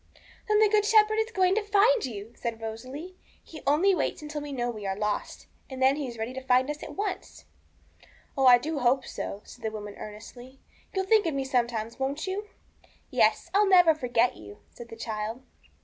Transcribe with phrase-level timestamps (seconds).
[0.47, 4.41] 'Then the Good Shepherd is going to find you,' said Rosalie; 'He only waits until
[4.41, 7.45] we know we are lost, and then He is ready to find us at once.'
[8.35, 10.59] 'Oh, I do hope so,'said the woman earnestly;
[10.95, 12.47] 'you'll think of me sometimes, won't you?'
[13.11, 15.43] 'Yes, I'll never forget you,' said the child.